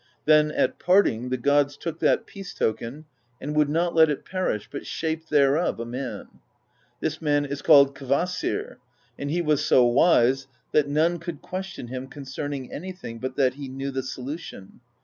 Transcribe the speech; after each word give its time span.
Then 0.25 0.49
at 0.49 0.79
parting 0.79 1.29
the 1.29 1.37
gods 1.37 1.77
took 1.77 1.99
that 1.99 2.25
peace 2.25 2.55
token 2.55 3.05
and 3.39 3.55
would 3.55 3.69
not 3.69 3.93
let 3.93 4.09
it 4.09 4.25
perish, 4.25 4.67
but 4.71 4.87
shaped 4.87 5.29
thereof 5.29 5.79
a 5.79 5.85
man. 5.85 6.27
This 7.01 7.21
man 7.21 7.45
is 7.45 7.61
called 7.61 7.93
Kvasir, 7.95 8.77
and 9.19 9.29
he 9.29 9.43
was 9.43 9.63
so 9.63 9.85
wise 9.85 10.47
that 10.71 10.87
none 10.87 11.19
could 11.19 11.43
question 11.43 11.89
him 11.89 12.07
concerning 12.07 12.73
anything 12.73 13.19
but 13.19 13.35
that 13.35 13.53
he 13.53 13.67
knew 13.67 13.91
the 13.91 14.01
solution. 14.01 14.79